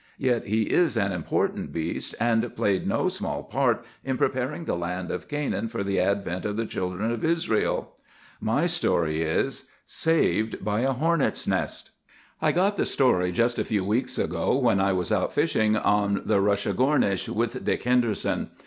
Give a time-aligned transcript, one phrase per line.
[0.17, 5.11] Yet he is an important beast, and played no small part in preparing the land
[5.11, 7.91] of Canaan for the advent of the children of Israel.
[8.39, 11.91] My story is— 'SAVED BY A HORNET'S NEST.'
[12.41, 16.23] "I got the story just a few weeks ago, when I was out fishing on
[16.25, 18.49] the Rushagornish with Dick Henderson.